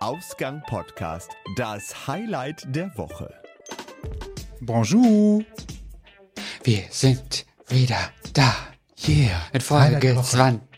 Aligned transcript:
Ausgang 0.00 0.62
Podcast, 0.66 1.30
das 1.56 2.06
Highlight 2.06 2.64
der 2.74 2.90
Woche. 2.96 3.32
Bonjour. 4.60 5.42
Wir 6.64 6.84
sind 6.90 7.44
wieder 7.68 7.98
da. 8.32 8.54
Yeah. 9.06 9.42
Der 9.52 9.60
Folge 9.60 10.16
Woche. 10.16 10.24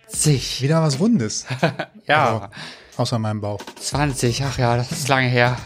20. 0.09 0.63
Wieder 0.63 0.83
was 0.83 0.99
Rundes. 1.01 1.47
Ja, 2.07 2.27
Also, 2.27 2.49
außer 2.97 3.19
meinem 3.21 3.41
Bauch. 3.41 3.61
20. 3.81 4.43
Ach 4.43 4.59
ja, 4.59 4.77
das 4.77 4.91
ist 4.91 5.07
lange 5.09 5.29
her. 5.29 5.57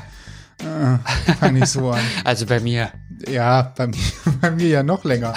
Fang 1.41 1.55
nicht 1.55 1.69
so 1.69 1.91
an. 1.91 2.05
Also 2.25 2.45
bei 2.45 2.61
mir. 2.61 2.93
Ja, 3.27 3.73
bei 3.75 3.87
mir, 3.87 3.97
bei 4.43 4.51
mir 4.51 4.69
ja 4.69 4.83
noch 4.83 5.05
länger. 5.05 5.33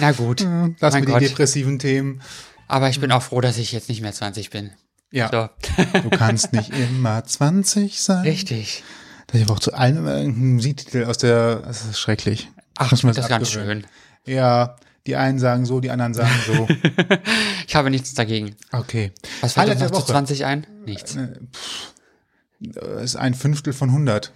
Na 0.00 0.12
gut. 0.12 0.46
Lass 0.78 0.92
mein 0.94 1.02
mir 1.02 1.06
die 1.06 1.12
Gott. 1.12 1.22
depressiven 1.22 1.80
Themen. 1.80 2.22
Aber 2.68 2.88
ich 2.88 3.00
bin 3.00 3.10
auch 3.10 3.22
froh, 3.22 3.40
dass 3.40 3.58
ich 3.58 3.72
jetzt 3.72 3.88
nicht 3.88 4.00
mehr 4.02 4.12
20 4.12 4.50
bin. 4.50 4.70
Ja. 5.14 5.30
So. 5.30 5.48
Du 6.02 6.10
kannst 6.10 6.52
nicht 6.52 6.70
immer 6.90 7.24
20 7.24 8.00
sein. 8.00 8.22
Richtig. 8.22 8.82
Ich 9.32 9.42
habe 9.42 9.52
auch 9.52 9.60
zu 9.60 9.72
allem 9.72 9.98
immer 9.98 10.16
irgendeinen 10.16 10.54
Musiktitel 10.54 11.04
aus 11.04 11.18
der, 11.18 11.56
das 11.56 11.84
ist 11.84 11.98
schrecklich. 11.98 12.50
Ach, 12.76 12.90
das 12.90 13.04
ist 13.04 13.28
ganz 13.28 13.50
schön. 13.50 13.86
Ja, 14.24 14.76
die 15.06 15.16
einen 15.16 15.38
sagen 15.38 15.66
so, 15.66 15.80
die 15.80 15.90
anderen 15.90 16.14
sagen 16.14 16.34
so. 16.46 16.68
Ich 17.66 17.74
habe 17.76 17.90
nichts 17.90 18.14
dagegen. 18.14 18.56
Okay. 18.72 19.12
Was 19.40 19.54
fällt 19.54 19.68
der 19.68 19.76
noch 19.76 19.90
zu 19.90 19.94
Woche. 20.02 20.12
20 20.12 20.44
ein? 20.44 20.66
Nichts. 20.84 21.16
Das 22.60 23.02
ist 23.02 23.16
ein 23.16 23.34
Fünftel 23.34 23.72
von 23.72 23.88
100. 23.90 24.32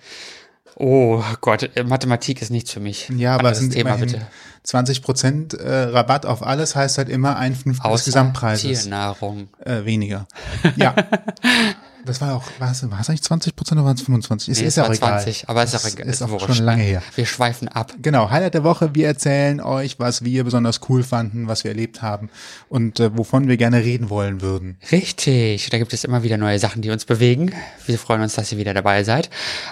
Oh 0.81 1.25
Gott, 1.41 1.71
äh, 1.75 1.83
Mathematik 1.83 2.41
ist 2.41 2.51
nichts 2.51 2.71
für 2.71 2.79
mich. 2.79 3.09
Ja, 3.17 3.35
aber 3.35 3.51
es 3.51 3.59
sind 3.59 3.73
Thema 3.73 3.97
bitte. 3.97 4.29
20 4.63 5.03
Prozent 5.03 5.55
äh, 5.55 5.69
Rabatt 5.69 6.25
auf 6.25 6.41
alles 6.47 6.77
heißt 6.77 6.99
halt 6.99 7.09
immer 7.09 7.37
ein 7.37 7.57
Fünftel 7.57 7.91
des 7.91 8.05
Gesamtpreises. 8.05 8.83
Tiernahrung. 8.83 9.49
Äh, 9.65 9.85
weniger. 9.85 10.29
Ja. 10.77 10.95
Das 12.09 12.23
war 12.23 12.35
auch, 12.35 12.45
war 12.59 12.73
es, 12.73 12.91
war 12.91 13.01
es 13.01 13.11
eigentlich 13.11 13.23
20 13.23 13.55
Prozent 13.55 13.79
oder 13.79 13.87
waren 13.87 13.97
es 13.97 14.03
25? 14.03 14.49
Es 14.49 14.59
Nee, 14.59 14.65
ist 14.65 14.73
es 14.73 14.77
ja 14.77 14.85
auch 14.85 14.95
egal. 14.95 15.21
20, 15.21 15.49
aber 15.49 15.63
ist 15.63 15.75
auch 15.75 15.85
egal. 15.85 16.09
Ist 16.09 16.23
auch 16.23 16.41
schon 16.41 16.65
lange 16.65 16.83
her. 16.83 17.03
Wir 17.15 17.27
schweifen 17.27 17.69
ab. 17.69 17.93
Genau, 18.01 18.31
Highlight 18.31 18.55
der 18.55 18.65
Woche. 18.65 18.95
Wir 18.95 19.07
erzählen 19.07 19.61
euch, 19.61 19.99
was 20.01 20.25
wir 20.25 20.45
besonders 20.45 20.81
cool 20.89 21.03
fanden, 21.03 21.49
was 21.49 21.65
wir 21.65 21.71
erlebt 21.71 22.01
haben 22.01 22.31
und 22.71 22.99
äh, 22.99 23.17
wovon 23.17 23.47
wir 23.47 23.59
gerne 23.59 23.85
reden 23.85 24.09
wollen 24.09 24.41
würden. 24.41 24.79
Richtig, 24.91 25.69
da 25.69 25.77
gibt 25.77 25.93
es 25.93 26.05
immer 26.05 26.23
wieder 26.23 26.39
neue 26.39 26.59
Sachen, 26.59 26.81
die 26.81 26.91
uns 26.91 27.05
bewegen. 27.05 27.53
Wir 27.85 27.99
freuen 27.99 28.23
uns, 28.23 28.35
dass 28.35 28.51
ihr 28.51 28.59
wieder 28.59 28.73
dabei 28.73 29.05
seid. 29.05 29.29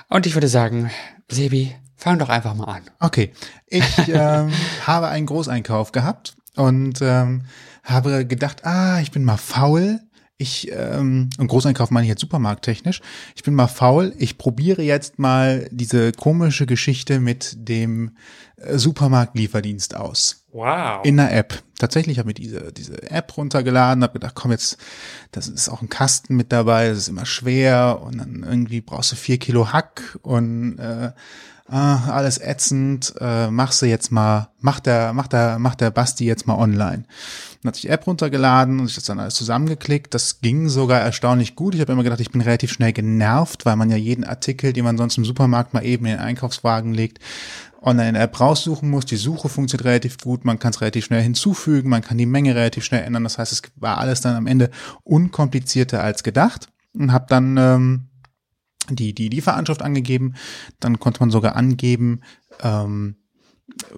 Und 0.09 0.27
ich 0.27 0.35
würde 0.35 0.49
sagen, 0.49 0.91
Sebi, 1.31 1.75
fang 1.97 2.19
doch 2.19 2.29
einfach 2.29 2.55
mal 2.55 2.65
an. 2.65 2.83
Okay, 3.01 3.33
ich 3.67 3.85
ähm, 4.09 4.53
habe 4.87 5.09
einen 5.09 5.25
Großeinkauf 5.25 5.93
gehabt 5.93 6.37
und 6.55 7.01
ähm, 7.01 7.47
habe 7.83 8.27
gedacht, 8.27 8.67
ah, 8.67 9.01
ich 9.01 9.11
bin 9.11 9.25
mal 9.25 9.37
faul. 9.37 10.01
Ich, 10.39 10.71
ähm, 10.71 11.31
und 11.39 11.47
Großeinkauf 11.47 11.91
meine 11.91 12.05
ich 12.05 12.11
jetzt 12.11 12.21
supermarkttechnisch. 12.21 13.01
Ich 13.35 13.43
bin 13.43 13.55
mal 13.55 13.69
faul. 13.69 14.15
Ich 14.19 14.37
probiere 14.37 14.83
jetzt 14.83 15.19
mal 15.19 15.67
diese 15.71 16.13
komische 16.13 16.67
Geschichte 16.67 17.21
mit 17.21 17.57
dem 17.57 18.11
Supermarktlieferdienst 18.59 19.95
aus. 19.97 20.45
Wow. 20.53 21.05
In 21.05 21.19
der 21.19 21.37
App. 21.37 21.63
Tatsächlich 21.79 22.19
habe 22.19 22.31
ich 22.31 22.37
diese, 22.37 22.73
diese 22.73 23.11
App 23.11 23.37
runtergeladen, 23.37 24.03
habe 24.03 24.15
gedacht, 24.15 24.35
komm 24.35 24.51
jetzt, 24.51 24.79
das 25.31 25.49
ist 25.49 25.69
auch 25.69 25.83
ein 25.83 25.91
Kasten 25.91 26.37
mit 26.37 26.53
dabei, 26.53 26.89
das 26.89 26.99
ist 26.99 27.09
immer 27.09 27.27
schwer 27.27 28.01
und 28.03 28.17
dann 28.17 28.47
irgendwie 28.49 28.81
brauchst 28.81 29.13
du 29.13 29.17
vier 29.17 29.39
Kilo 29.39 29.73
Hack 29.73 30.19
und 30.23 30.79
äh, 30.79 31.13
ah, 31.69 32.11
alles 32.11 32.39
ätzend, 32.41 33.15
äh, 33.21 33.51
machst 33.51 33.83
du 33.83 33.87
jetzt 33.87 34.11
mal, 34.11 34.49
macht 34.61 34.87
der, 34.87 35.13
macht 35.13 35.35
der, 35.35 35.59
macht 35.59 35.83
der 35.83 35.91
Basti 35.91 36.25
jetzt 36.25 36.47
mal 36.47 36.57
online. 36.57 37.05
Dann 37.63 37.69
hatte 37.69 37.77
ich 37.77 37.83
die 37.83 37.89
App 37.89 38.07
runtergeladen 38.07 38.81
und 38.81 38.87
ich 38.87 38.95
das 38.95 39.05
dann 39.05 39.19
alles 39.19 39.35
zusammengeklickt. 39.35 40.15
Das 40.15 40.41
ging 40.41 40.69
sogar 40.69 41.01
erstaunlich 41.01 41.57
gut. 41.57 41.75
Ich 41.75 41.81
habe 41.81 41.93
immer 41.93 42.05
gedacht, 42.05 42.21
ich 42.21 42.31
bin 42.31 42.41
relativ 42.41 42.73
schnell 42.73 42.93
genervt, 42.93 43.67
weil 43.67 43.77
man 43.77 43.91
ja 43.91 43.97
jeden 43.97 44.25
Artikel, 44.25 44.73
den 44.73 44.85
man 44.85 44.97
sonst 44.97 45.19
im 45.19 45.25
Supermarkt 45.25 45.75
mal 45.75 45.85
eben 45.85 46.07
in 46.07 46.13
den 46.13 46.21
Einkaufswagen 46.21 46.95
legt, 46.95 47.19
online 47.87 48.09
in 48.09 48.15
der 48.15 48.25
App 48.25 48.39
raussuchen 48.39 48.91
muss. 48.91 49.07
Die 49.07 49.17
Suche 49.17 49.49
funktioniert 49.49 49.87
relativ 49.87 50.19
gut, 50.19 50.45
man 50.45 50.59
kann 50.59 50.73
es 50.73 50.81
relativ 50.81 51.07
schnell 51.07 51.23
hinzufügen, 51.23 51.89
man 51.89 52.03
kann 52.03 52.19
die 52.19 52.27
Menge 52.27 52.55
relativ 52.55 52.85
schnell 52.85 53.05
ändern. 53.05 53.25
Das 53.25 53.39
heißt, 53.39 53.53
es 53.53 53.63
war 53.77 53.99
alles 53.99 54.21
dann 54.21 54.35
am 54.35 54.47
Ende 54.47 54.71
unkomplizierter 55.05 56.03
als 56.03 56.23
gedacht 56.23 56.69
und 56.95 57.13
habe 57.13 57.27
dann 57.29 57.57
ähm, 57.57 58.09
die, 58.91 59.15
die 59.15 59.29
Lieferanschrift 59.29 59.83
angegeben. 59.83 60.35
Dann 60.81 60.99
konnte 60.99 61.21
man 61.21 61.31
sogar 61.31 61.57
angeben, 61.57 62.21
ähm, 62.63 63.17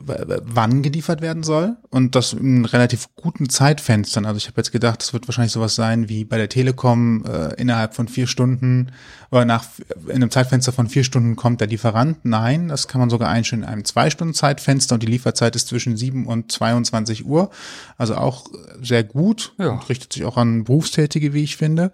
wann 0.01 0.83
geliefert 0.83 1.21
werden 1.21 1.43
soll 1.43 1.77
und 1.91 2.15
das 2.15 2.33
in 2.33 2.65
relativ 2.65 3.09
guten 3.17 3.49
Zeitfenstern. 3.49 4.25
Also 4.25 4.39
ich 4.39 4.47
habe 4.47 4.56
jetzt 4.56 4.73
gedacht, 4.73 5.03
das 5.03 5.12
wird 5.12 5.29
wahrscheinlich 5.29 5.53
sowas 5.53 5.75
sein 5.75 6.09
wie 6.09 6.25
bei 6.25 6.39
der 6.39 6.49
Telekom 6.49 7.25
äh, 7.27 7.55
innerhalb 7.61 7.95
von 7.95 8.09
vier 8.09 8.27
Stunden 8.27 8.91
oder 9.31 9.45
nach 9.45 9.67
in 10.07 10.17
einem 10.17 10.31
Zeitfenster 10.31 10.73
von 10.73 10.89
vier 10.89 11.05
Stunden 11.05 11.37
kommt 11.37 11.61
der 11.61 11.69
Lieferant. 11.69 12.25
Nein, 12.25 12.69
das 12.69 12.89
kann 12.89 13.01
man 13.01 13.11
sogar 13.11 13.28
einstellen 13.28 13.62
in 13.62 13.69
einem 13.69 13.84
zwei 13.84 14.09
Stunden 14.09 14.33
Zeitfenster 14.34 14.95
und 14.95 15.03
die 15.03 15.07
Lieferzeit 15.07 15.55
ist 15.55 15.69
zwischen 15.69 15.97
7 15.97 16.27
und 16.27 16.51
22 16.51 17.27
Uhr. 17.27 17.51
Also 17.99 18.17
auch 18.17 18.47
sehr 18.83 19.05
gut 19.05 19.53
Ja. 19.59 19.69
und 19.69 19.89
richtet 19.89 20.15
sich 20.15 20.25
auch 20.25 20.39
an 20.39 20.65
Berufstätige, 20.65 21.34
wie 21.34 21.45
ich 21.45 21.57
finde. 21.59 21.93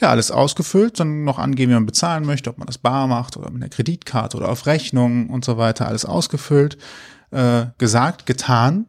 Ja, 0.00 0.10
alles 0.10 0.30
ausgefüllt, 0.32 0.98
dann 0.98 1.24
noch 1.24 1.38
angeben, 1.38 1.70
wie 1.70 1.74
man 1.76 1.86
bezahlen 1.86 2.24
möchte, 2.26 2.50
ob 2.50 2.58
man 2.58 2.66
das 2.66 2.78
bar 2.78 3.06
macht 3.06 3.36
oder 3.36 3.50
mit 3.50 3.62
einer 3.62 3.70
Kreditkarte 3.70 4.36
oder 4.36 4.48
auf 4.48 4.66
Rechnung 4.66 5.30
und 5.30 5.44
so 5.44 5.56
weiter. 5.56 5.86
Alles 5.86 6.04
ausgefüllt, 6.04 6.76
äh, 7.32 7.66
gesagt, 7.78 8.26
getan. 8.26 8.86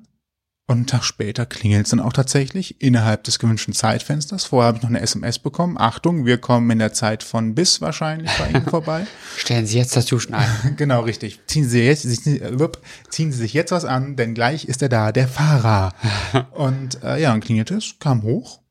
Und 0.66 0.78
einen 0.78 0.88
Tag 0.88 1.04
später 1.04 1.46
klingelt 1.46 1.86
es 1.86 1.90
dann 1.90 2.00
auch 2.00 2.14
tatsächlich 2.14 2.82
innerhalb 2.82 3.26
des 3.26 3.38
gewünschten 3.38 3.74
Zeitfensters. 3.74 4.46
Vorher 4.46 4.68
habe 4.68 4.78
ich 4.78 4.84
noch 4.84 4.90
eine 4.90 5.02
SMS 5.02 5.38
bekommen. 5.38 5.78
Achtung, 5.78 6.26
wir 6.26 6.38
kommen 6.38 6.70
in 6.72 6.80
der 6.80 6.94
Zeit 6.94 7.22
von 7.22 7.54
bis 7.54 7.82
wahrscheinlich 7.82 8.32
bei 8.40 8.48
Ihnen 8.48 8.66
vorbei. 8.66 9.06
Stellen 9.38 9.66
Sie 9.66 9.78
jetzt 9.78 9.98
das 9.98 10.06
Duschen 10.06 10.34
ein. 10.34 10.48
Genau, 10.78 11.02
richtig. 11.02 11.42
Ziehen 11.48 11.68
Sie 11.68 11.82
jetzt, 11.82 12.08
ziehen 12.08 13.32
Sie 13.32 13.38
sich 13.38 13.54
jetzt 13.54 13.74
was 13.74 13.84
an, 13.84 14.16
denn 14.16 14.34
gleich 14.34 14.64
ist 14.64 14.82
er 14.82 14.88
da, 14.88 15.12
der 15.12 15.28
Fahrer. 15.28 15.94
Und 16.52 17.04
äh, 17.04 17.22
ja, 17.22 17.32
dann 17.32 17.42
klingelte 17.42 17.76
es, 17.76 17.96
kam 18.00 18.24
hoch, 18.24 18.62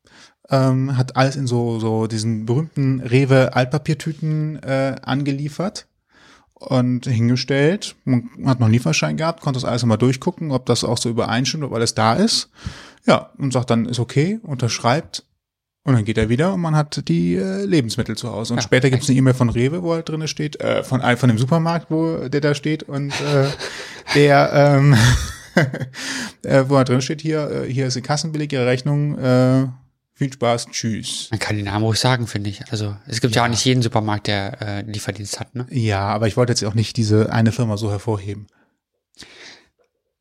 ähm, 0.49 0.97
hat 0.97 1.17
alles 1.17 1.37
in 1.37 1.47
so 1.47 1.79
so 1.79 2.07
diesen 2.07 2.47
berühmten 2.47 3.01
Rewe 3.01 3.55
Altpapiertüten 3.55 4.63
äh, 4.63 4.97
angeliefert 5.03 5.87
und 6.71 7.07
hingestellt. 7.07 7.97
Man 8.05 8.31
hat 8.47 8.61
noch 8.61 8.67
einen 8.67 8.75
Lieferschein 8.75 9.17
gehabt, 9.17 9.41
konnte 9.41 9.61
das 9.61 9.69
alles 9.69 9.83
nochmal 9.83 9.99
durchgucken, 9.99 10.51
ob 10.51 10.67
das 10.67 10.85
auch 10.85 10.99
so 10.99 11.09
übereinstimmt, 11.09 11.65
ob 11.65 11.73
alles 11.73 11.95
da 11.95 12.15
ist. 12.15 12.51
Ja, 13.07 13.31
und 13.39 13.53
sagt 13.53 13.71
dann, 13.71 13.87
ist 13.87 13.99
okay, 13.99 14.39
unterschreibt. 14.43 15.25
Und 15.85 15.95
dann 15.95 16.05
geht 16.05 16.17
er 16.17 16.29
wieder 16.29 16.55
und 16.55 16.61
man 16.61 16.77
hat 16.77 17.09
die 17.09 17.35
äh, 17.35 17.65
Lebensmittel 17.65 18.17
zu 18.17 18.31
Hause. 18.31 18.53
Und 18.53 18.59
Ja, 18.59 18.63
später 18.63 18.89
gibt 18.89 19.03
es 19.03 19.09
eine 19.09 19.19
E-Mail 19.19 19.35
von 19.35 19.51
Rewe, 19.51 19.83
wo 19.83 19.95
halt 19.95 20.09
drin 20.09 20.27
steht, 20.29 20.61
äh, 20.61 20.85
von, 20.85 21.01
von 21.17 21.29
dem 21.29 21.39
Supermarkt, 21.39 21.91
wo 21.91 22.29
der 22.29 22.41
da 22.41 22.55
steht 22.55 22.85
und 22.85 23.11
äh, 23.11 23.49
der, 24.15 24.53
ähm, 24.55 24.97
äh, 26.45 26.65
wo 26.69 26.77
halt 26.77 26.89
drin 26.89 27.03
steht, 27.03 27.21
hier, 27.21 27.65
äh, 27.65 27.73
hier 27.73 27.89
ist 27.89 27.97
die 27.97 28.03
Kassenbeleg, 28.03 28.53
Ihre 28.53 28.67
Rechnung, 28.67 29.19
äh, 29.19 29.67
viel 30.15 30.33
Spaß, 30.33 30.67
tschüss. 30.71 31.29
Man 31.31 31.41
kann 31.41 31.57
den 31.57 31.65
Namen 31.65 31.85
ruhig 31.85 31.99
sagen, 31.99 32.27
finde 32.27 32.51
ich. 32.51 32.63
Also 32.71 32.97
es 33.07 33.21
gibt 33.21 33.35
ja. 33.35 33.45
auch 33.45 33.49
nicht 33.49 33.65
jeden 33.65 33.83
Supermarkt, 33.83 34.27
der 34.27 34.61
äh, 34.61 34.81
Lieferdienst 34.83 35.41
hat, 35.41 35.55
ne? 35.55 35.67
Ja, 35.71 36.09
aber 36.09 36.29
ich 36.29 36.37
wollte 36.37 36.53
jetzt 36.53 36.65
auch 36.65 36.75
nicht 36.75 36.97
diese 36.97 37.33
eine 37.33 37.53
Firma 37.53 37.77
so 37.77 37.91
hervorheben. 37.91 38.47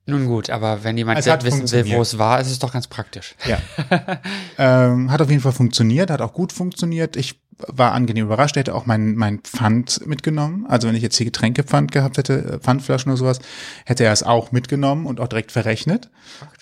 Nun 0.08 0.26
gut, 0.26 0.50
aber 0.50 0.84
wenn 0.84 0.98
jemand 0.98 1.24
wissen 1.26 1.72
will, 1.72 1.96
wo 1.96 2.02
es 2.02 2.18
war, 2.18 2.42
ist 2.42 2.50
es 2.50 2.60
doch 2.60 2.74
ganz 2.74 2.88
praktisch. 2.88 3.36
Ja. 3.46 3.60
ähm, 4.58 5.12
hat 5.12 5.22
auf 5.22 5.30
jeden 5.30 5.42
Fall 5.42 5.52
funktioniert, 5.52 6.10
hat 6.10 6.22
auch 6.22 6.34
gut 6.34 6.52
funktioniert. 6.52 7.16
Ich 7.16 7.41
war 7.58 7.92
angenehm 7.92 8.26
überrascht, 8.26 8.56
hätte 8.56 8.74
auch 8.74 8.86
mein, 8.86 9.16
mein 9.16 9.40
Pfand 9.40 10.06
mitgenommen. 10.08 10.66
Also 10.68 10.88
wenn 10.88 10.96
ich 10.96 11.04
jetzt 11.04 11.18
hier 11.18 11.26
Getränkepfand 11.26 11.92
gehabt 11.92 12.18
hätte, 12.18 12.34
äh, 12.44 12.60
Pfandflaschen 12.60 13.12
oder 13.12 13.18
sowas, 13.18 13.40
hätte 13.86 14.04
er 14.04 14.14
es 14.14 14.24
auch 14.24 14.52
mitgenommen 14.52 15.06
und 15.06 15.20
auch 15.20 15.28
direkt 15.28 15.52
verrechnet. 15.52 16.10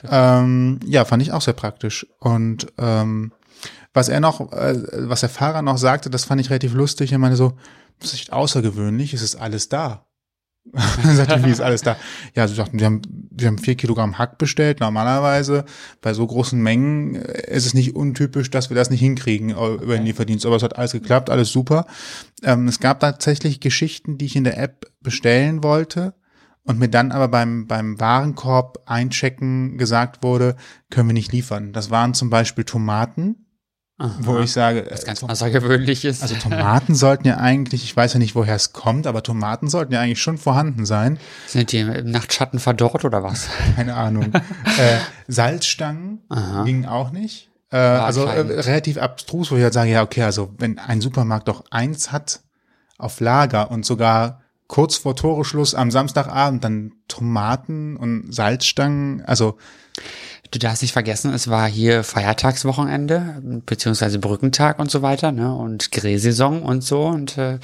Ähm, 0.10 0.80
ja, 0.86 1.06
fand 1.06 1.22
ich 1.22 1.32
auch 1.32 1.42
sehr 1.42 1.54
praktisch. 1.54 2.08
Und 2.20 2.68
ähm, 2.78 3.32
was 3.94 4.10
er 4.10 4.20
noch, 4.20 4.52
äh, 4.52 5.08
was 5.08 5.22
der 5.22 5.30
Fahrer 5.30 5.62
noch 5.62 5.78
sagte, 5.78 6.10
das 6.10 6.26
fand 6.26 6.42
ich 6.42 6.50
relativ 6.50 6.74
lustig. 6.74 7.12
Er 7.12 7.20
meinte 7.20 7.38
so, 7.38 7.54
das 8.00 8.14
ist 8.14 8.20
echt 8.20 8.34
außergewöhnlich, 8.34 9.14
es 9.14 9.22
ist 9.22 9.36
alles 9.36 9.70
da. 9.70 10.06
Dann 11.04 11.16
sagte 11.16 11.40
ich, 11.40 11.46
wie 11.46 11.52
ist 11.52 11.62
alles 11.62 11.82
da? 11.82 11.98
Ja, 12.36 12.48
sie 12.48 12.54
sagten, 12.54 12.80
wir 12.80 12.86
haben, 12.86 13.02
wir 13.32 13.48
haben 13.48 13.58
vier 13.58 13.76
Kilogramm 13.76 14.18
Hack 14.18 14.38
bestellt. 14.38 14.80
Normalerweise 14.80 15.66
bei 16.02 16.14
so 16.14 16.26
großen 16.26 16.62
Mengen 16.62 17.16
äh, 17.16 17.56
ist 17.56 17.66
es 17.66 17.74
nicht 17.74 17.96
untypisch, 17.96 18.52
dass 18.52 18.70
wir 18.70 18.76
das 18.76 18.90
nicht 18.90 19.00
hinkriegen 19.00 19.50
über 19.52 19.96
den 19.96 20.06
Lieferdienst. 20.06 20.46
Aber 20.46 20.56
es 20.56 20.64
hat 20.64 20.78
alles 20.78 20.92
geklappt, 20.92 21.30
alles 21.30 21.52
super. 21.52 21.88
Ähm, 22.44 22.68
es 22.68 22.80
gab 22.80 23.00
tatsächlich 23.00 23.60
Geschichten, 23.60 24.18
die 24.18 24.26
ich 24.26 24.36
in 24.36 24.44
der 24.44 24.60
App 24.60 24.86
bestellen 25.02 25.64
wollte 25.64 26.14
und 26.64 26.78
mir 26.78 26.90
dann 26.90 27.12
aber 27.12 27.30
beim, 27.30 27.66
beim 27.66 28.00
Warenkorb 28.00 28.84
einchecken 28.86 29.78
gesagt 29.78 30.22
wurde, 30.22 30.56
können 30.92 31.10
wir 31.10 31.14
nicht 31.14 31.32
liefern. 31.32 31.74
Das 31.74 31.90
waren 31.90 32.14
zum 32.14 32.30
Beispiel 32.30 32.64
Tomaten, 32.64 33.48
wo 34.20 34.40
ich 34.40 34.52
sage, 34.52 34.88
Was 34.90 35.04
äh, 35.04 35.08
ganz 35.08 35.24
außergewöhnlich 35.24 36.06
ist. 36.06 36.22
also 36.22 36.36
Tomaten 36.36 36.96
sollten 36.96 37.28
ja 37.28 37.38
eigentlich, 37.38 37.84
ich 37.84 37.96
weiß 37.96 38.14
ja 38.14 38.20
nicht, 38.20 38.34
woher 38.34 38.56
es 38.56 38.72
kommt, 38.72 39.08
aber 39.08 39.24
Tomaten 39.24 39.68
sollten 39.68 39.94
ja 39.94 40.00
eigentlich 40.00 40.22
schon 40.22 40.38
vorhanden 40.38 40.86
sein. 40.86 41.20
Sind 41.48 41.72
die 41.72 41.80
im 41.80 42.10
Nachtschatten 42.10 42.60
verdorrt 42.60 43.04
oder 43.04 43.24
was? 43.24 43.50
Keine 43.76 43.96
Ahnung. 43.96 44.32
äh, 44.34 44.98
Salzstangen 45.28 46.20
Aha. 46.30 46.64
gingen 46.64 46.86
auch 46.86 47.12
nicht. 47.12 47.50
Äh, 47.72 47.78
also 47.78 48.26
äh, 48.26 48.40
relativ 48.40 48.98
abstrus, 48.98 49.52
wo 49.52 49.58
ich 49.58 49.64
halt 49.64 49.74
sage, 49.74 49.92
ja, 49.92 50.02
okay, 50.02 50.24
also 50.24 50.54
wenn 50.58 50.80
ein 50.80 51.02
Supermarkt 51.02 51.48
doch 51.48 51.66
eins 51.70 52.12
hat 52.12 52.40
auf 52.98 53.20
Lager 53.20 53.70
und 53.70 53.86
sogar 53.86 54.42
kurz 54.68 54.98
vor 54.98 55.16
Toreschluss 55.16 55.76
am 55.76 55.92
Samstagabend 55.92 56.64
dann 56.64 56.94
Tomaten 57.08 57.98
und 57.98 58.34
Salzstangen, 58.34 59.24
also 59.26 59.58
Du 60.52 60.58
darfst 60.60 60.82
nicht 60.82 60.94
vergessen, 60.94 61.32
es 61.34 61.48
war 61.48 61.68
hier 61.68 62.04
Feiertagswochenende, 62.04 63.42
beziehungsweise 63.66 64.18
Brückentag 64.20 64.80
und 64.80 64.90
so 64.90 65.02
weiter, 65.04 65.32
ne? 65.32 65.54
Und 65.56 65.92
Grillsaison 65.92 66.64
und 66.64 66.84
so. 66.84 67.04
Und 67.04 67.38
äh, 67.38 67.60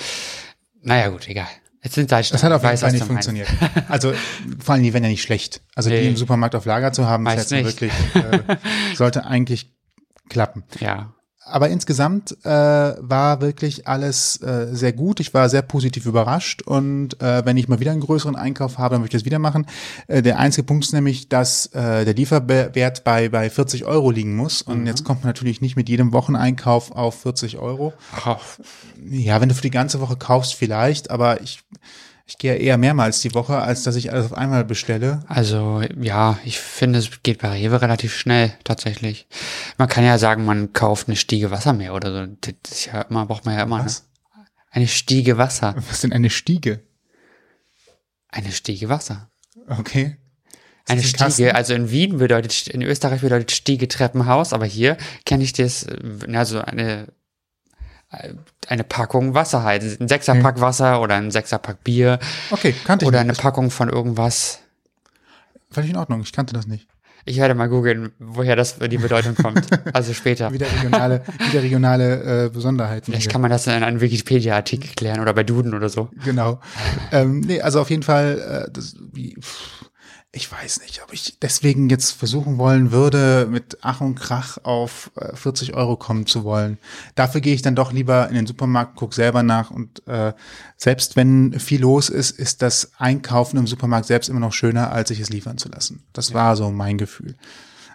naja, 0.83 1.07
gut, 1.09 1.27
egal. 1.27 1.47
Jetzt 1.81 1.95
sind 1.95 2.09
Salzstangen. 2.09 2.41
das 2.41 2.43
hat 2.43 2.51
auf 2.51 2.61
jeden 2.61 2.73
weiß, 2.73 2.81
Fall 2.81 2.91
nicht 2.91 3.05
funktioniert. 3.05 3.47
Also 3.89 4.13
vor 4.63 4.73
allem, 4.75 4.83
die 4.83 4.93
werden 4.93 5.03
ja 5.03 5.09
nicht 5.09 5.21
schlecht. 5.23 5.61
Also 5.75 5.89
die 5.89 5.95
Nee. 5.95 6.07
im 6.09 6.15
Supermarkt 6.17 6.55
auf 6.55 6.65
Lager 6.65 6.93
zu 6.93 7.07
haben, 7.07 7.23
Meist 7.23 7.45
ist 7.45 7.51
jetzt 7.51 7.81
nicht. 7.81 7.91
wirklich, 8.13 8.41
äh, 8.49 8.57
sollte 8.95 9.25
eigentlich 9.25 9.71
klappen. 10.29 10.63
Ja. 10.79 11.13
Aber 11.47 11.69
insgesamt 11.69 12.35
äh, 12.43 12.49
war 12.49 13.39
wirklich 13.39 13.87
alles 13.87 14.41
äh, 14.41 14.69
sehr 14.71 14.93
gut. 14.93 15.19
Ich 15.19 15.31
war 15.35 15.47
sehr 15.47 15.61
positiv 15.61 16.07
überrascht 16.07 16.63
und 16.63 17.21
äh, 17.21 17.45
wenn 17.45 17.55
ich 17.55 17.67
mal 17.67 17.79
wieder 17.79 17.91
einen 17.91 18.01
größeren 18.01 18.35
Einkauf 18.35 18.79
habe, 18.79 18.95
dann 18.95 19.01
möchte 19.01 19.15
ich 19.15 19.21
das 19.21 19.25
wieder 19.25 19.37
machen. 19.37 19.67
Äh, 20.07 20.23
der 20.23 20.39
einzige 20.39 20.65
Punkt 20.65 20.85
ist 20.85 20.93
nämlich, 20.93 21.29
dass 21.29 21.67
äh, 21.67 22.03
der 22.03 22.15
Lieferwert 22.15 23.03
bei 23.03 23.29
bei 23.29 23.49
40 23.49 23.85
Euro 23.85 24.09
liegen 24.09 24.35
muss 24.35 24.63
und 24.63 24.87
jetzt 24.87 25.03
kommt 25.03 25.21
man 25.23 25.29
natürlich 25.29 25.61
nicht 25.61 25.75
mit 25.75 25.87
jedem 25.87 26.13
Wocheneinkauf 26.13 26.91
auf 26.91 27.21
40 27.21 27.59
Euro. 27.59 27.93
Oh, 28.25 28.37
Ja, 29.07 29.39
wenn 29.39 29.49
du 29.49 29.55
für 29.55 29.61
die 29.61 29.69
ganze 29.69 30.01
Woche 30.01 30.15
kaufst, 30.15 30.55
vielleicht, 30.55 31.11
aber 31.11 31.41
ich 31.41 31.59
ich 32.27 32.39
gehe 32.39 32.55
eher 32.55 32.77
mehrmals 32.77 33.21
die 33.21 33.35
Woche, 33.35 33.57
als 33.57 33.83
dass 33.83 33.95
ich 33.95 34.11
alles 34.11 34.25
auf 34.25 34.33
einmal 34.33 34.65
bestelle. 34.65 35.19
Also 35.27 35.83
ja, 35.99 36.39
ich 36.43 36.59
finde, 36.59 36.97
es 36.99 37.21
geht 37.21 37.39
bei 37.41 37.49
Rewe 37.49 37.81
relativ 37.81 38.15
schnell 38.15 38.53
tatsächlich. 38.63 39.27
Man 39.77 39.87
kann 39.87 40.03
ja 40.03 40.17
sagen, 40.17 40.43
man 40.43 40.73
kauft 40.73 41.07
eine 41.07 41.17
Stiege 41.17 41.51
Wasser 41.51 41.73
mehr 41.73 41.93
oder 41.93 42.11
so. 42.11 42.35
Das 42.41 42.71
ist 42.71 42.85
ja 42.87 43.01
immer, 43.03 43.27
braucht 43.27 43.45
man 43.45 43.55
ja 43.55 43.63
immer. 43.63 43.85
Was? 43.85 44.07
Eine 44.71 44.87
Stiege 44.87 45.37
Wasser. 45.37 45.75
Was 45.89 46.01
denn 46.01 46.13
eine 46.13 46.31
Stiege? 46.31 46.81
Eine 48.29 48.51
Stiege 48.51 48.89
Wasser. 48.89 49.29
Okay. 49.67 50.17
Ist 50.87 50.91
Eine 50.91 51.01
ein 51.01 51.13
Kasten? 51.13 51.31
Stiege, 51.31 51.55
also 51.55 51.73
in 51.75 51.91
Wien 51.91 52.17
bedeutet, 52.17 52.67
in 52.67 52.81
Österreich 52.81 53.21
bedeutet 53.21 53.51
Stiege 53.51 53.87
Treppenhaus, 53.87 54.51
aber 54.51 54.65
hier 54.65 54.97
kenne 55.25 55.43
ich 55.43 55.53
das, 55.53 55.87
also 56.33 56.59
eine, 56.61 57.07
eine 58.67 58.83
Packung 58.83 59.33
Wasser 59.33 59.63
halt. 59.63 59.83
Ein 59.99 60.07
Sechserpack 60.07 60.59
Wasser 60.61 61.01
oder 61.01 61.15
ein 61.15 61.31
Sechserpack 61.31 61.83
Bier 61.83 62.19
Okay, 62.51 62.73
kannte 62.85 63.05
ich 63.05 63.07
oder 63.07 63.19
eine 63.19 63.29
nicht. 63.29 63.41
Packung 63.41 63.71
von 63.71 63.89
irgendwas. 63.89 64.59
Völlig 65.71 65.89
in 65.89 65.97
Ordnung, 65.97 66.21
ich 66.21 66.31
kannte 66.31 66.53
das 66.53 66.67
nicht. 66.67 66.87
Ich 67.27 67.37
werde 67.37 67.55
mal 67.55 67.67
googeln, 67.67 68.11
woher 68.19 68.55
das 68.55 68.77
die 68.77 68.97
Bedeutung 68.99 69.33
kommt. 69.35 69.65
Also 69.93 70.13
später. 70.13 70.53
Wieder 70.53 70.67
regionale, 70.71 71.23
wieder 71.49 71.63
regionale 71.63 72.45
äh, 72.45 72.49
Besonderheiten. 72.49 73.05
Vielleicht 73.11 73.31
kann 73.31 73.41
man 73.41 73.49
das 73.49 73.65
in 73.65 73.73
einem 73.73 73.99
Wikipedia-Artikel 73.99 74.91
klären 74.95 75.19
oder 75.19 75.33
bei 75.33 75.43
Duden 75.43 75.73
oder 75.73 75.89
so. 75.89 76.09
Genau. 76.23 76.59
ähm, 77.11 77.39
nee, 77.39 77.61
also 77.61 77.81
auf 77.81 77.89
jeden 77.89 78.03
Fall, 78.03 78.67
äh, 78.67 78.71
das, 78.71 78.95
wie, 79.11 79.35
pff, 79.39 79.84
ich 80.35 80.51
weiß 80.51 80.81
nicht, 80.81 81.01
ob 81.01 81.13
ich 81.13 81.39
deswegen 81.39 81.89
jetzt 81.89 82.11
versuchen 82.11 82.57
wollen 82.57 82.91
würde, 82.91 83.47
mit 83.49 83.77
Ach 83.81 84.01
und 84.01 84.15
Krach 84.15 84.57
auf 84.63 85.09
äh, 85.15 85.33
40 85.33 85.73
Euro 85.75 85.95
kommen 85.95 86.25
zu 86.25 86.43
wollen. 86.43 86.77
Dafür 87.15 87.39
gehe 87.39 87.55
ich 87.55 87.61
dann 87.61 87.75
doch 87.75 87.93
lieber 87.93 88.27
in 88.27 88.35
den 88.35 88.45
Supermarkt, 88.45 88.97
guck 88.97 89.13
selber 89.13 89.43
nach 89.43 89.71
und 89.71 90.05
äh, 90.07 90.33
selbst 90.75 91.15
wenn 91.15 91.57
viel 91.57 91.81
los 91.81 92.09
ist, 92.09 92.31
ist 92.31 92.61
das 92.61 92.91
Einkaufen 92.97 93.57
im 93.57 93.65
Supermarkt 93.65 94.07
selbst 94.07 94.27
immer 94.27 94.41
noch 94.41 94.51
schöner, 94.51 94.91
als 94.91 95.07
sich 95.07 95.21
es 95.21 95.29
liefern 95.29 95.57
zu 95.57 95.69
lassen. 95.69 96.03
Das 96.11 96.33
war 96.33 96.57
so 96.57 96.69
mein 96.69 96.97
Gefühl. 96.97 97.35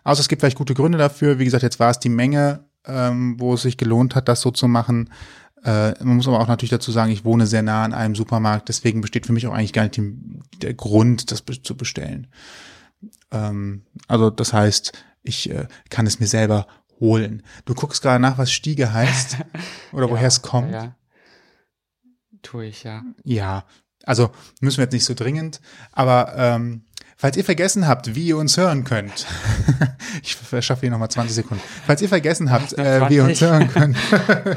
Außer 0.04 0.20
es 0.20 0.28
gibt 0.28 0.40
vielleicht 0.40 0.56
gute 0.56 0.74
Gründe 0.74 0.96
dafür. 0.96 1.38
Wie 1.38 1.44
gesagt, 1.44 1.62
jetzt 1.62 1.78
war 1.78 1.90
es 1.90 1.98
die 1.98 2.08
Menge, 2.08 2.64
ähm, 2.86 3.38
wo 3.38 3.52
es 3.52 3.62
sich 3.62 3.76
gelohnt 3.76 4.14
hat, 4.14 4.28
das 4.28 4.40
so 4.40 4.50
zu 4.50 4.66
machen. 4.66 5.10
Äh, 5.64 5.92
man 6.02 6.16
muss 6.16 6.28
aber 6.28 6.40
auch 6.40 6.48
natürlich 6.48 6.70
dazu 6.70 6.90
sagen, 6.90 7.12
ich 7.12 7.24
wohne 7.24 7.46
sehr 7.46 7.62
nah 7.62 7.84
an 7.84 7.92
einem 7.92 8.14
Supermarkt, 8.14 8.68
deswegen 8.68 9.00
besteht 9.00 9.26
für 9.26 9.32
mich 9.32 9.46
auch 9.46 9.52
eigentlich 9.52 9.72
gar 9.72 9.82
nicht 9.82 9.96
die, 9.96 10.14
der 10.62 10.74
Grund, 10.74 11.30
das 11.30 11.44
zu 11.62 11.76
bestellen. 11.76 12.28
Ähm, 13.30 13.82
also 14.08 14.30
das 14.30 14.52
heißt, 14.52 14.92
ich 15.22 15.50
äh, 15.50 15.66
kann 15.90 16.06
es 16.06 16.20
mir 16.20 16.26
selber 16.26 16.66
holen. 16.98 17.42
Du 17.64 17.74
guckst 17.74 18.02
gerade 18.02 18.20
nach, 18.20 18.38
was 18.38 18.52
Stiege 18.52 18.92
heißt 18.92 19.38
oder 19.92 20.10
woher 20.10 20.28
es 20.28 20.42
kommt. 20.42 20.72
Ja. 20.72 20.94
Tue 22.42 22.66
ich, 22.66 22.84
ja. 22.84 23.02
Ja, 23.24 23.64
also 24.04 24.30
müssen 24.60 24.78
wir 24.78 24.84
jetzt 24.84 24.92
nicht 24.92 25.04
so 25.04 25.14
dringend, 25.14 25.60
aber 25.92 26.32
ähm, 26.36 26.84
falls 27.16 27.36
ihr 27.36 27.44
vergessen 27.44 27.86
habt, 27.86 28.14
wie 28.14 28.28
ihr 28.28 28.38
uns 28.38 28.56
hören 28.56 28.84
könnt, 28.84 29.26
ich 30.22 30.36
verschaffe 30.36 30.82
hier 30.82 30.90
nochmal 30.90 31.10
20 31.10 31.34
Sekunden, 31.34 31.62
falls 31.86 32.00
ihr 32.00 32.08
vergessen 32.08 32.50
habt, 32.50 32.72
äh, 32.78 33.08
wie 33.10 33.16
ihr 33.16 33.24
uns 33.24 33.38
20. 33.38 33.40
hören 33.48 33.68
könnt, 33.68 33.96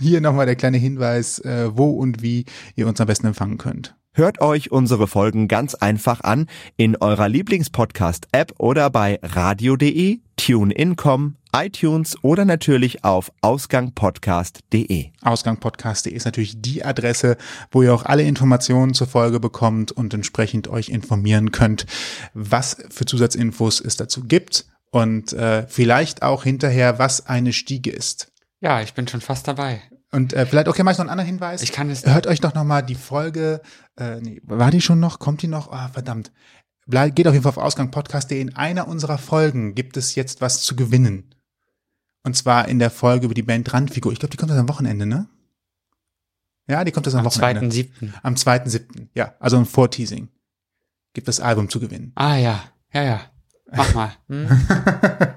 hier 0.00 0.20
nochmal 0.20 0.46
der 0.46 0.56
kleine 0.56 0.78
Hinweis, 0.78 1.38
äh, 1.40 1.70
wo 1.76 1.90
und 1.90 2.22
wie 2.22 2.44
ihr 2.76 2.86
uns 2.86 3.00
am 3.00 3.06
besten 3.06 3.26
empfangen 3.26 3.58
könnt. 3.58 3.94
Hört 4.14 4.42
euch 4.42 4.70
unsere 4.70 5.08
Folgen 5.08 5.48
ganz 5.48 5.74
einfach 5.74 6.20
an 6.20 6.46
in 6.76 6.96
eurer 6.96 7.30
Lieblingspodcast-App 7.30 8.52
oder 8.58 8.90
bei 8.90 9.18
radio.de, 9.22 10.20
TuneIn.com, 10.36 11.36
iTunes 11.56 12.22
oder 12.22 12.44
natürlich 12.44 13.04
auf 13.04 13.32
ausgangpodcast.de. 13.40 15.12
Ausgangpodcast.de 15.22 16.12
ist 16.12 16.26
natürlich 16.26 16.60
die 16.60 16.84
Adresse, 16.84 17.38
wo 17.70 17.82
ihr 17.82 17.94
auch 17.94 18.04
alle 18.04 18.24
Informationen 18.24 18.92
zur 18.92 19.06
Folge 19.06 19.40
bekommt 19.40 19.92
und 19.92 20.12
entsprechend 20.12 20.68
euch 20.68 20.90
informieren 20.90 21.50
könnt, 21.50 21.86
was 22.34 22.76
für 22.90 23.06
Zusatzinfos 23.06 23.80
es 23.80 23.96
dazu 23.96 24.24
gibt 24.24 24.66
und 24.90 25.32
äh, 25.32 25.66
vielleicht 25.68 26.22
auch 26.22 26.44
hinterher, 26.44 26.98
was 26.98 27.26
eine 27.26 27.54
Stiege 27.54 27.90
ist. 27.90 28.31
Ja, 28.62 28.80
ich 28.80 28.94
bin 28.94 29.08
schon 29.08 29.20
fast 29.20 29.48
dabei. 29.48 29.82
Und 30.12 30.34
äh, 30.34 30.46
vielleicht, 30.46 30.68
okay, 30.68 30.84
mach 30.84 30.92
ich 30.92 30.98
noch 30.98 31.02
einen 31.02 31.10
anderen 31.10 31.26
Hinweis. 31.26 31.62
Ich 31.62 31.72
kann 31.72 31.90
es 31.90 32.06
Hört 32.06 32.28
euch 32.28 32.40
doch 32.40 32.54
noch 32.54 32.64
mal 32.64 32.82
die 32.82 32.94
Folge, 32.94 33.60
äh, 33.96 34.20
nee, 34.20 34.40
war 34.44 34.70
die 34.70 34.80
schon 34.80 35.00
noch? 35.00 35.18
Kommt 35.18 35.42
die 35.42 35.48
noch? 35.48 35.72
Ah, 35.72 35.88
verdammt. 35.88 36.30
Bleib, 36.86 37.16
geht 37.16 37.26
auf 37.26 37.32
jeden 37.32 37.42
Fall 37.42 37.50
auf 37.50 37.58
ausgangpodcast.de. 37.58 38.40
In 38.40 38.54
einer 38.54 38.86
unserer 38.86 39.18
Folgen 39.18 39.74
gibt 39.74 39.96
es 39.96 40.14
jetzt 40.14 40.40
was 40.40 40.62
zu 40.62 40.76
gewinnen. 40.76 41.34
Und 42.22 42.36
zwar 42.36 42.68
in 42.68 42.78
der 42.78 42.90
Folge 42.90 43.24
über 43.26 43.34
die 43.34 43.42
Band 43.42 43.72
Randfigur. 43.72 44.12
Ich 44.12 44.20
glaube, 44.20 44.30
die 44.30 44.36
kommt 44.36 44.50
das 44.52 44.58
am 44.58 44.68
Wochenende, 44.68 45.06
ne? 45.06 45.28
Ja, 46.68 46.84
die 46.84 46.92
kommt 46.92 47.06
das 47.06 47.14
am, 47.14 47.20
am 47.20 47.26
Wochenende. 47.26 47.66
2.7. 47.74 48.12
Am 48.22 48.34
2.7. 48.34 49.08
Ja, 49.14 49.34
also 49.40 49.56
ein 49.56 49.66
Vorteasing. 49.66 50.28
Gibt 51.14 51.26
das 51.26 51.40
Album 51.40 51.68
zu 51.68 51.80
gewinnen. 51.80 52.12
Ah 52.14 52.36
ja, 52.36 52.62
ja, 52.92 53.02
ja. 53.02 53.20
Mach 53.74 53.94
mal. 53.94 54.12
Hm? 54.28 54.48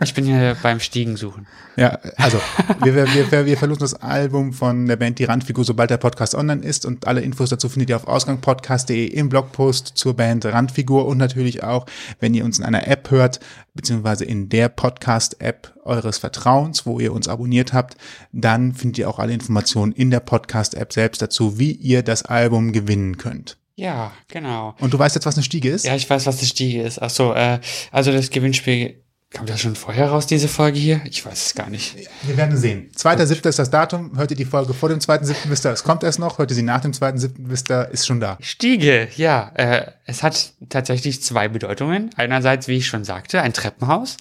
Ich 0.04 0.14
bin 0.14 0.26
hier 0.26 0.56
beim 0.62 0.80
Stiegen 0.80 1.18
suchen. 1.18 1.48
Ja, 1.78 1.98
also 2.18 2.40
wir, 2.84 2.94
wir, 2.94 3.32
wir, 3.32 3.46
wir 3.48 3.58
verlosen 3.58 3.80
das 3.80 3.96
Album 3.96 4.54
von 4.54 4.86
der 4.86 4.98
Band 4.98 5.18
Die 5.18 5.24
Randfigur, 5.24 5.64
sobald 5.64 5.90
der 5.90 5.98
Podcast 5.98 6.36
online 6.36 6.64
ist 6.64 6.86
und 6.86 7.08
alle 7.08 7.22
Infos 7.22 7.50
dazu 7.50 7.70
findet 7.70 7.90
ihr 7.90 7.96
auf 7.96 8.08
ausgangpodcast.de 8.08 9.08
im 9.08 9.30
Blogpost 9.30 9.94
zur 9.96 10.16
Band 10.16 10.46
Randfigur 10.46 11.08
und 11.08 11.18
natürlich 11.18 11.64
auch, 11.64 11.88
wenn 12.20 12.36
ihr 12.36 12.46
uns 12.46 12.60
in 12.60 12.66
einer 12.66 12.88
App 12.88 13.10
hört, 13.10 13.40
beziehungsweise 13.74 14.26
in 14.26 14.48
der 14.50 14.70
Podcast-App 14.70 15.74
eures 15.84 16.20
Vertrauens, 16.20 16.86
wo 16.86 17.00
ihr 17.00 17.14
uns 17.14 17.28
abonniert 17.28 17.74
habt, 17.74 17.98
dann 18.32 18.74
findet 18.74 19.00
ihr 19.00 19.10
auch 19.10 19.18
alle 19.18 19.34
Informationen 19.34 19.92
in 19.92 20.12
der 20.12 20.20
Podcast-App 20.20 20.94
selbst 20.94 21.22
dazu, 21.22 21.58
wie 21.58 21.72
ihr 21.72 22.04
das 22.04 22.24
Album 22.24 22.74
gewinnen 22.74 23.18
könnt. 23.18 23.58
Ja, 23.76 24.14
genau. 24.30 24.76
Und 24.80 24.94
du 24.94 25.00
weißt 25.00 25.16
jetzt, 25.16 25.26
was 25.26 25.36
eine 25.36 25.44
Stiege 25.44 25.70
ist? 25.70 25.86
Ja, 25.86 25.96
ich 25.96 26.10
weiß, 26.10 26.26
was 26.26 26.38
die 26.38 26.46
Stiege 26.46 26.82
ist. 26.82 27.02
Ach 27.02 27.10
so, 27.10 27.34
äh, 27.34 27.60
also 27.92 28.12
das 28.12 28.30
Gewinnspiel, 28.30 29.04
kommt 29.36 29.50
das 29.50 29.60
schon 29.60 29.76
vorher 29.76 30.10
raus, 30.10 30.28
diese 30.28 30.48
Folge 30.48 30.80
hier? 30.80 31.02
Ich 31.04 31.26
weiß 31.26 31.48
es 31.48 31.56
gar 31.56 31.70
nicht. 31.70 31.96
Wir 32.24 32.38
werden 32.38 32.56
sehen. 32.56 32.90
2.7. 32.96 33.50
ist 33.50 33.60
das 33.60 33.70
Datum. 33.70 34.18
Hört 34.18 34.32
ihr 34.32 34.38
die 34.38 34.46
Folge 34.46 34.74
vor 34.74 34.88
dem 34.88 35.00
2.7. 35.00 35.50
wisst 35.50 35.66
ihr, 35.66 35.72
es 35.72 35.84
kommt 35.84 36.04
erst 36.04 36.20
noch. 36.20 36.38
Hört 36.38 36.52
ihr 36.52 36.56
sie 36.56 36.62
nach 36.62 36.80
dem 36.80 36.94
2.7. 36.94 37.34
wisst 37.38 37.70
ihr, 37.70 37.90
ist 37.90 38.08
schon 38.08 38.22
da. 38.22 38.38
Stiege, 38.40 39.10
ja. 39.18 39.52
Äh, 39.56 39.92
es 40.06 40.24
hat 40.24 40.54
tatsächlich 40.70 41.22
zwei 41.22 41.50
Bedeutungen. 41.50 42.12
Einerseits, 42.16 42.70
wie 42.70 42.78
ich 42.78 42.88
schon 42.88 43.04
sagte, 43.04 43.42
ein 43.42 43.52
Treppenhaus. 43.52 44.16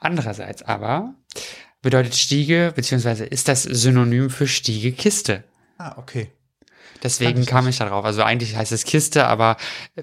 Andererseits 0.00 0.62
aber 0.62 1.14
bedeutet 1.82 2.14
Stiege, 2.14 2.72
beziehungsweise 2.74 3.26
ist 3.26 3.48
das 3.48 3.64
Synonym 3.64 4.30
für 4.30 4.48
Stiegekiste. 4.48 5.44
Ah, 5.76 5.96
okay. 5.98 6.30
Deswegen 7.02 7.42
ich 7.42 7.46
kam 7.46 7.68
ich 7.68 7.78
da 7.78 7.88
drauf. 7.88 8.04
Also 8.04 8.22
eigentlich 8.22 8.56
heißt 8.56 8.72
es 8.72 8.84
Kiste, 8.84 9.26
aber 9.26 9.56
äh, 9.96 10.02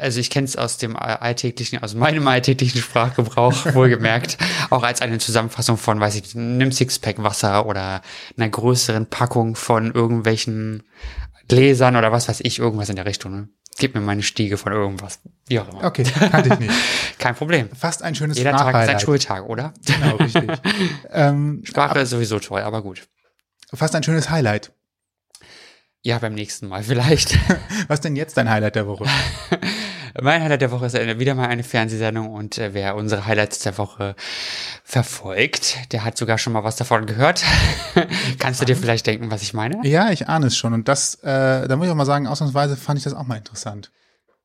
also 0.00 0.18
ich 0.18 0.30
kenne 0.30 0.46
es 0.46 0.56
aus 0.56 0.78
dem 0.78 0.96
alltäglichen, 0.96 1.82
aus 1.82 1.94
meinem 1.94 2.26
alltäglichen 2.26 2.80
Sprachgebrauch 2.80 3.66
wohlgemerkt, 3.74 4.36
auch 4.70 4.82
als 4.82 5.00
eine 5.00 5.18
Zusammenfassung 5.18 5.76
von, 5.76 6.00
weiß 6.00 6.16
ich, 6.16 6.34
einem 6.34 6.72
Sixpack 6.72 7.22
Wasser 7.22 7.66
oder 7.66 8.02
einer 8.36 8.48
größeren 8.48 9.06
Packung 9.06 9.54
von 9.54 9.92
irgendwelchen 9.92 10.82
Gläsern 11.46 11.96
oder 11.96 12.10
was 12.12 12.28
weiß 12.28 12.40
ich, 12.40 12.58
irgendwas 12.58 12.88
in 12.88 12.96
der 12.96 13.06
Richtung. 13.06 13.32
Ne? 13.32 13.48
Gib 13.78 13.94
mir 13.94 14.00
meine 14.00 14.22
Stiege 14.22 14.56
von 14.56 14.72
irgendwas, 14.72 15.20
wie 15.46 15.60
auch 15.60 15.68
immer. 15.68 15.84
Okay, 15.84 16.02
kannte 16.02 16.52
ich 16.52 16.58
nicht. 16.58 16.74
Kein 17.18 17.34
Problem. 17.34 17.68
Fast 17.70 18.02
ein 18.02 18.14
schönes 18.14 18.38
Jeder 18.38 18.52
Tag 18.52 18.82
ist 18.82 18.88
ein. 18.88 19.00
Schultag, 19.00 19.48
oder? 19.48 19.72
Genau, 19.86 20.16
richtig. 20.16 20.50
ähm, 21.10 21.62
Sprache 21.64 22.00
ist 22.00 22.10
sowieso 22.10 22.40
toll, 22.40 22.62
aber 22.62 22.82
gut. 22.82 23.06
fast 23.72 23.94
ein 23.94 24.02
schönes 24.02 24.30
Highlight. 24.30 24.72
Ja, 26.02 26.18
beim 26.18 26.34
nächsten 26.34 26.68
Mal 26.68 26.82
vielleicht. 26.82 27.38
Was 27.88 28.00
denn 28.00 28.16
jetzt 28.16 28.36
dein 28.36 28.48
Highlight 28.48 28.74
der 28.74 28.86
Woche? 28.86 29.04
Mein 30.20 30.42
Highlight 30.42 30.62
der 30.62 30.70
Woche 30.70 30.86
ist 30.86 30.94
wieder 30.94 31.34
mal 31.34 31.48
eine 31.48 31.62
Fernsehsendung 31.62 32.30
und 32.32 32.58
äh, 32.58 32.74
wer 32.74 32.96
unsere 32.96 33.26
Highlights 33.26 33.60
der 33.60 33.76
Woche 33.78 34.16
verfolgt, 34.82 35.92
der 35.92 36.02
hat 36.02 36.16
sogar 36.16 36.38
schon 36.38 36.52
mal 36.52 36.64
was 36.64 36.76
davon 36.76 37.06
gehört. 37.06 37.44
Kannst 38.38 38.60
du 38.60 38.64
dir 38.64 38.76
vielleicht 38.76 39.06
denken, 39.06 39.30
was 39.30 39.42
ich 39.42 39.52
meine? 39.52 39.86
Ja, 39.86 40.10
ich 40.10 40.26
ahne 40.26 40.46
es 40.46 40.56
schon. 40.56 40.72
Und 40.72 40.88
das, 40.88 41.16
äh, 41.16 41.68
da 41.68 41.76
muss 41.76 41.86
ich 41.86 41.92
auch 41.92 41.96
mal 41.96 42.06
sagen, 42.06 42.26
ausnahmsweise 42.26 42.76
fand 42.76 42.98
ich 42.98 43.04
das 43.04 43.14
auch 43.14 43.26
mal 43.26 43.36
interessant. 43.36 43.92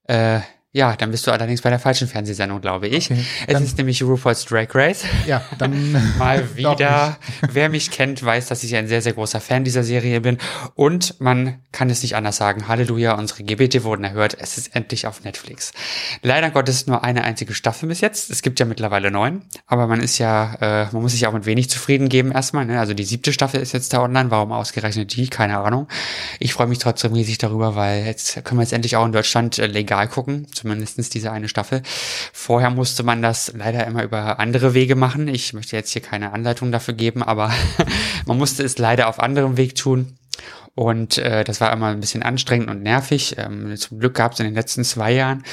Äh, 0.04 0.42
ja, 0.76 0.94
dann 0.98 1.10
bist 1.10 1.26
du 1.26 1.32
allerdings 1.32 1.62
bei 1.62 1.70
der 1.70 1.80
falschen 1.80 2.06
Fernsehsendung, 2.06 2.60
glaube 2.60 2.90
ich. 2.90 3.10
Okay, 3.10 3.24
es 3.48 3.62
ist 3.62 3.78
nämlich 3.78 4.04
RuPaul's 4.04 4.44
Drag 4.44 4.68
Race. 4.76 5.06
Ja, 5.26 5.42
dann 5.58 5.94
mal 6.20 6.44
wieder. 6.58 7.18
Wer 7.50 7.70
mich 7.70 7.92
kennt, 7.92 8.22
weiß, 8.22 8.48
dass 8.50 8.62
ich 8.62 8.76
ein 8.76 8.90
sehr, 8.90 9.02
sehr 9.02 9.14
großer 9.14 9.40
Fan 9.40 9.64
dieser 9.64 9.86
Serie 9.86 10.20
bin. 10.20 10.38
Und 10.74 11.22
man 11.22 11.62
kann 11.72 11.90
es 11.90 12.02
nicht 12.04 12.18
anders 12.18 12.36
sagen. 12.36 12.68
Halleluja, 12.68 13.14
unsere 13.14 13.46
Gebete 13.46 13.86
wurden 13.86 14.04
erhört. 14.04 14.36
Es 14.38 14.58
ist 14.58 14.76
endlich 14.76 15.08
auf 15.08 15.24
Netflix. 15.24 15.72
Leider 16.24 16.52
Gottes 16.52 16.88
nur 16.88 17.06
eine 17.06 17.24
einzige 17.24 17.54
Staffel 17.54 17.88
bis 17.88 18.02
jetzt. 18.02 18.30
Es 18.30 18.42
gibt 18.42 18.60
ja 18.60 18.66
mittlerweile 18.66 19.12
neun. 19.12 19.44
Aber 19.68 19.88
man 19.88 20.02
ist 20.02 20.18
ja, 20.18 20.56
äh, 20.60 20.88
man 20.92 21.04
muss 21.04 21.14
sich 21.14 21.26
auch 21.26 21.34
mit 21.34 21.46
wenig 21.46 21.70
zufrieden 21.70 22.10
geben 22.10 22.34
erstmal. 22.34 22.66
Ne? 22.66 22.82
Also 22.82 22.94
die 22.94 23.06
siebte 23.06 23.32
Staffel 23.32 23.62
ist 23.62 23.72
jetzt 23.72 23.94
da 23.94 24.02
online. 24.02 24.30
Warum 24.30 24.52
ausgerechnet 24.52 25.16
die? 25.16 25.30
Keine 25.30 25.58
Ahnung. 25.60 25.88
Ich 26.40 26.52
freue 26.52 26.68
mich 26.68 26.80
trotzdem 26.80 27.14
riesig 27.14 27.38
darüber, 27.38 27.78
weil 27.78 28.04
jetzt 28.06 28.44
können 28.44 28.60
wir 28.60 28.64
jetzt 28.64 28.74
endlich 28.74 28.98
auch 28.98 29.06
in 29.06 29.14
Deutschland 29.14 29.58
äh, 29.58 29.68
legal 29.68 30.10
gucken 30.10 30.48
zumindestens 30.66 31.10
diese 31.12 31.32
eine 31.32 31.48
Staffel. 31.48 31.84
Vorher 32.34 32.72
musste 32.72 33.04
man 33.04 33.22
das 33.22 33.54
leider 33.56 33.86
immer 33.86 34.04
über 34.04 34.40
andere 34.40 34.74
Wege 34.74 34.96
machen. 34.96 35.28
Ich 35.28 35.54
möchte 35.54 35.76
jetzt 35.76 35.92
hier 35.92 36.02
keine 36.02 36.34
Anleitung 36.34 36.72
dafür 36.72 36.96
geben, 36.96 37.22
aber 37.22 37.54
man 38.26 38.38
musste 38.40 38.64
es 38.64 38.80
leider 38.80 39.08
auf 39.08 39.20
anderem 39.20 39.58
Weg 39.58 39.76
tun. 39.76 40.18
Und 40.76 41.18
äh, 41.18 41.46
das 41.46 41.62
war 41.62 41.72
immer 41.72 41.88
ein 41.88 42.02
bisschen 42.02 42.22
anstrengend 42.22 42.70
und 42.70 42.84
nervig. 42.84 43.36
Ähm, 43.38 43.76
zum 43.78 44.00
Glück 44.00 44.14
gab 44.14 44.34
es 44.34 44.40
in 44.42 44.46
den 44.46 44.56
letzten 44.56 44.84
zwei 44.84 45.14
Jahren 45.14 45.44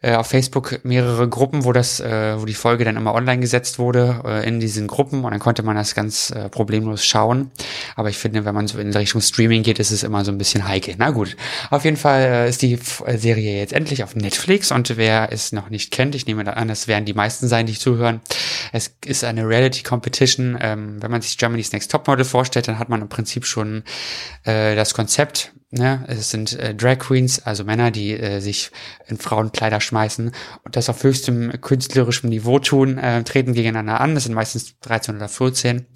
äh, 0.00 0.14
auf 0.14 0.26
Facebook 0.26 0.80
mehrere 0.84 1.28
Gruppen, 1.28 1.64
wo 1.64 1.72
das, 1.72 2.00
äh, 2.00 2.40
wo 2.40 2.46
die 2.46 2.54
Folge 2.54 2.84
dann 2.84 2.96
immer 2.96 3.14
online 3.14 3.40
gesetzt 3.40 3.78
wurde 3.78 4.22
äh, 4.24 4.48
in 4.48 4.58
diesen 4.58 4.86
Gruppen 4.86 5.22
und 5.24 5.32
dann 5.32 5.38
konnte 5.38 5.62
man 5.62 5.76
das 5.76 5.94
ganz 5.94 6.30
äh, 6.30 6.48
problemlos 6.48 7.04
schauen. 7.04 7.50
Aber 7.94 8.08
ich 8.08 8.16
finde, 8.16 8.46
wenn 8.46 8.54
man 8.54 8.68
so 8.68 8.78
in 8.78 8.94
Richtung 8.94 9.20
Streaming 9.20 9.62
geht, 9.62 9.78
ist 9.78 9.90
es 9.90 10.02
immer 10.02 10.24
so 10.24 10.32
ein 10.32 10.38
bisschen 10.38 10.66
heikel. 10.66 10.94
Na 10.96 11.10
gut, 11.10 11.36
auf 11.68 11.84
jeden 11.84 11.98
Fall 11.98 12.22
äh, 12.22 12.48
ist 12.48 12.62
die 12.62 12.74
F 12.74 13.02
äh, 13.06 13.18
Serie 13.18 13.58
jetzt 13.58 13.74
endlich 13.74 14.02
auf 14.02 14.16
Netflix 14.16 14.72
und 14.72 14.96
wer 14.96 15.30
es 15.30 15.52
noch 15.52 15.68
nicht 15.68 15.90
kennt, 15.90 16.14
ich 16.14 16.26
nehme 16.26 16.56
an, 16.56 16.68
das 16.68 16.88
werden 16.88 17.04
die 17.04 17.12
meisten 17.12 17.48
sein, 17.48 17.66
die 17.66 17.74
zuhören. 17.74 18.20
Es 18.72 18.94
ist 19.04 19.24
eine 19.24 19.46
Reality 19.46 19.82
Competition. 19.82 20.58
Ähm, 20.60 21.02
wenn 21.02 21.10
man 21.10 21.20
sich 21.20 21.36
Germany's 21.36 21.72
Next 21.72 21.90
Topmodel 21.90 22.24
vorstellt, 22.24 22.66
dann 22.66 22.78
hat 22.78 22.88
man 22.88 23.02
im 23.02 23.08
Prinzip 23.08 23.44
schon 23.44 23.82
äh, 24.44 24.69
äh, 24.70 24.76
das 24.76 24.94
Konzept, 24.94 25.52
ne, 25.70 26.04
es 26.08 26.30
sind 26.30 26.58
äh, 26.58 26.74
Drag 26.74 26.98
Queens, 26.98 27.44
also 27.44 27.64
Männer, 27.64 27.90
die 27.90 28.12
äh, 28.12 28.40
sich 28.40 28.70
in 29.06 29.18
Frauenkleider 29.18 29.80
schmeißen 29.80 30.32
und 30.64 30.76
das 30.76 30.88
auf 30.88 31.02
höchstem 31.02 31.60
künstlerischem 31.60 32.30
Niveau 32.30 32.58
tun, 32.58 32.98
äh, 32.98 33.22
treten 33.24 33.52
gegeneinander 33.52 34.00
an. 34.00 34.14
Das 34.14 34.24
sind 34.24 34.34
meistens 34.34 34.78
13 34.80 35.16
oder 35.16 35.28
14 35.28 35.86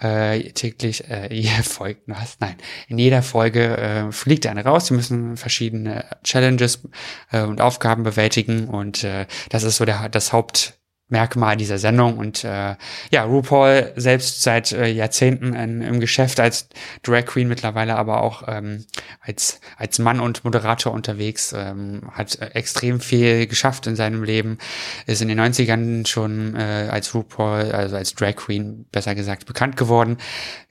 äh, 0.00 0.50
täglich. 0.52 1.08
Äh, 1.08 1.28
jede 1.34 1.62
Folge, 1.62 2.00
was? 2.06 2.36
Nein, 2.40 2.56
in 2.88 2.98
jeder 2.98 3.22
Folge 3.22 3.76
äh, 3.76 4.12
fliegt 4.12 4.46
eine 4.46 4.64
raus. 4.64 4.86
Sie 4.86 4.94
müssen 4.94 5.36
verschiedene 5.36 6.04
Challenges 6.22 6.88
äh, 7.30 7.42
und 7.42 7.60
Aufgaben 7.60 8.02
bewältigen 8.02 8.68
und 8.68 9.04
äh, 9.04 9.26
das 9.50 9.62
ist 9.62 9.76
so 9.76 9.84
der 9.84 10.08
das 10.08 10.32
Haupt 10.32 10.78
Merkmal 11.08 11.56
dieser 11.56 11.78
Sendung. 11.78 12.16
Und 12.16 12.44
äh, 12.44 12.76
ja, 13.10 13.24
RuPaul 13.24 13.92
selbst 13.96 14.42
seit 14.42 14.72
äh, 14.72 14.86
Jahrzehnten 14.86 15.54
in, 15.54 15.82
im 15.82 16.00
Geschäft 16.00 16.40
als 16.40 16.68
Drag 17.02 17.26
Queen 17.26 17.46
mittlerweile, 17.46 17.96
aber 17.96 18.22
auch 18.22 18.44
ähm, 18.46 18.86
als, 19.20 19.60
als 19.76 19.98
Mann 19.98 20.20
und 20.20 20.44
Moderator 20.44 20.92
unterwegs, 20.92 21.52
ähm, 21.56 22.10
hat 22.12 22.40
äh, 22.40 22.46
extrem 22.54 23.00
viel 23.00 23.46
geschafft 23.46 23.86
in 23.86 23.96
seinem 23.96 24.24
Leben, 24.24 24.58
ist 25.06 25.20
in 25.20 25.28
den 25.28 25.40
90ern 25.40 26.06
schon 26.06 26.56
äh, 26.56 26.88
als 26.90 27.14
RuPaul, 27.14 27.72
also 27.72 27.96
als 27.96 28.14
Drag 28.14 28.36
Queen 28.36 28.86
besser 28.90 29.14
gesagt, 29.14 29.46
bekannt 29.46 29.76
geworden. 29.76 30.16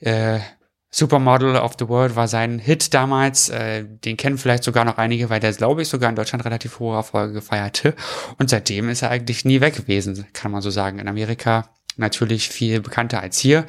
Äh, 0.00 0.40
Supermodel 0.96 1.56
of 1.56 1.74
the 1.76 1.88
World 1.88 2.14
war 2.14 2.28
sein 2.28 2.60
Hit 2.60 2.94
damals. 2.94 3.48
Äh, 3.48 3.84
den 3.84 4.16
kennen 4.16 4.38
vielleicht 4.38 4.62
sogar 4.62 4.84
noch 4.84 4.96
einige, 4.96 5.28
weil 5.28 5.40
der, 5.40 5.52
glaube 5.52 5.82
ich, 5.82 5.88
sogar 5.88 6.08
in 6.08 6.14
Deutschland 6.14 6.44
relativ 6.44 6.78
hohe 6.78 6.94
Erfolge 6.94 7.32
gefeierte. 7.32 7.96
Und 8.38 8.48
seitdem 8.48 8.88
ist 8.88 9.02
er 9.02 9.10
eigentlich 9.10 9.44
nie 9.44 9.60
weg 9.60 9.74
gewesen, 9.74 10.24
kann 10.32 10.52
man 10.52 10.62
so 10.62 10.70
sagen. 10.70 11.00
In 11.00 11.08
Amerika 11.08 11.68
natürlich 11.96 12.48
viel 12.48 12.80
bekannter 12.80 13.20
als 13.20 13.40
hier. 13.40 13.66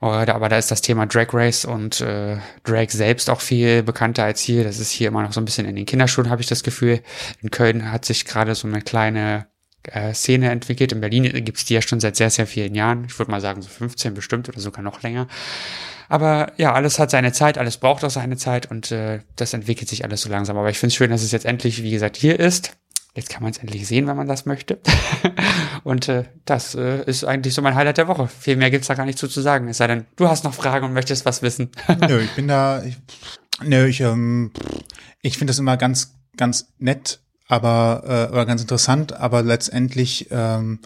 Aber 0.00 0.50
da 0.50 0.58
ist 0.58 0.70
das 0.70 0.82
Thema 0.82 1.06
Drag 1.06 1.28
Race 1.32 1.64
und 1.64 2.02
äh, 2.02 2.36
Drag 2.64 2.90
selbst 2.90 3.30
auch 3.30 3.40
viel 3.40 3.82
bekannter 3.82 4.24
als 4.24 4.42
hier. 4.42 4.62
Das 4.62 4.78
ist 4.78 4.90
hier 4.90 5.08
immer 5.08 5.22
noch 5.22 5.32
so 5.32 5.40
ein 5.40 5.46
bisschen 5.46 5.64
in 5.64 5.76
den 5.76 5.86
Kinderschuhen, 5.86 6.28
habe 6.28 6.42
ich 6.42 6.48
das 6.48 6.62
Gefühl. 6.62 7.00
In 7.40 7.50
Köln 7.50 7.90
hat 7.90 8.04
sich 8.04 8.26
gerade 8.26 8.54
so 8.54 8.68
eine 8.68 8.82
kleine 8.82 9.46
äh, 9.84 10.12
Szene 10.12 10.50
entwickelt. 10.50 10.92
In 10.92 11.00
Berlin 11.00 11.24
gibt's 11.42 11.64
die 11.64 11.72
ja 11.72 11.80
schon 11.80 12.00
seit 12.00 12.16
sehr, 12.16 12.28
sehr 12.28 12.46
vielen 12.46 12.74
Jahren. 12.74 13.06
Ich 13.06 13.18
würde 13.18 13.30
mal 13.30 13.40
sagen, 13.40 13.62
so 13.62 13.70
15 13.70 14.12
bestimmt 14.12 14.50
oder 14.50 14.60
sogar 14.60 14.82
noch 14.82 15.00
länger. 15.00 15.26
Aber 16.10 16.52
ja, 16.56 16.72
alles 16.72 16.98
hat 16.98 17.12
seine 17.12 17.30
Zeit, 17.32 17.56
alles 17.56 17.76
braucht 17.76 18.04
auch 18.04 18.10
seine 18.10 18.36
Zeit 18.36 18.68
und 18.68 18.90
äh, 18.90 19.20
das 19.36 19.54
entwickelt 19.54 19.88
sich 19.88 20.04
alles 20.04 20.22
so 20.22 20.28
langsam. 20.28 20.58
Aber 20.58 20.68
ich 20.68 20.76
finde 20.76 20.88
es 20.88 20.96
schön, 20.96 21.10
dass 21.10 21.22
es 21.22 21.30
jetzt 21.30 21.46
endlich, 21.46 21.84
wie 21.84 21.92
gesagt, 21.92 22.16
hier 22.16 22.38
ist. 22.38 22.76
Jetzt 23.14 23.30
kann 23.30 23.44
man 23.44 23.52
es 23.52 23.58
endlich 23.58 23.86
sehen, 23.86 24.08
wenn 24.08 24.16
man 24.16 24.26
das 24.26 24.44
möchte. 24.44 24.80
und 25.84 26.08
äh, 26.08 26.24
das 26.44 26.74
äh, 26.74 27.04
ist 27.04 27.22
eigentlich 27.22 27.54
so 27.54 27.62
mein 27.62 27.76
Highlight 27.76 27.98
der 27.98 28.08
Woche. 28.08 28.26
Viel 28.26 28.56
mehr 28.56 28.72
gibt's 28.72 28.88
da 28.88 28.94
gar 28.94 29.06
nicht 29.06 29.18
zu, 29.18 29.28
zu 29.28 29.40
sagen. 29.40 29.68
Es 29.68 29.76
sei 29.76 29.86
denn, 29.86 30.04
du 30.16 30.28
hast 30.28 30.42
noch 30.42 30.52
Fragen 30.52 30.84
und 30.84 30.92
möchtest 30.92 31.24
was 31.26 31.42
wissen. 31.42 31.70
nö, 32.08 32.20
ich 32.20 32.32
bin 32.32 32.48
da. 32.48 32.82
Ich, 32.82 32.96
nö, 33.62 33.86
ich, 33.86 34.00
ähm, 34.00 34.50
ich 35.22 35.38
finde 35.38 35.52
das 35.52 35.60
immer 35.60 35.76
ganz, 35.76 36.16
ganz 36.36 36.72
nett, 36.78 37.20
aber 37.46 38.02
äh, 38.04 38.32
oder 38.32 38.46
ganz 38.46 38.62
interessant, 38.62 39.12
aber 39.12 39.42
letztendlich 39.42 40.26
ähm, 40.32 40.80